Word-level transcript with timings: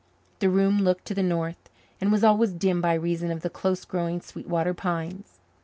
The 0.39 0.49
room 0.49 0.79
looked 0.79 1.05
to 1.05 1.13
the 1.13 1.21
north 1.21 1.69
and 1.99 2.11
was 2.11 2.23
always 2.23 2.53
dim 2.53 2.81
by 2.81 2.95
reason 2.95 3.29
of 3.29 3.41
the 3.41 3.51
close 3.51 3.85
growing 3.85 4.19
Sweetwater 4.19 4.73
pines. 4.73 5.37